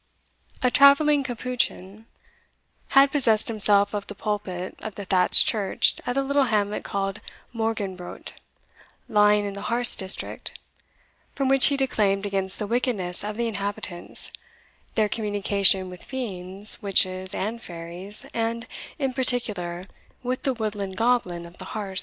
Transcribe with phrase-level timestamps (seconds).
[0.63, 2.07] A travelling capuchin
[2.97, 7.21] had possessed himself of the pulpit of the thatched church at a little hamlet called
[7.53, 8.31] Morgenbrodt,
[9.07, 10.57] lying in the Harz district,
[11.35, 14.31] from which he declaimed against the wickedness of the inhabitants,
[14.95, 18.65] their communication with fiends, witches, and fairies, and,
[18.97, 19.85] in particular,
[20.23, 21.99] with the woodland goblin of the Harz.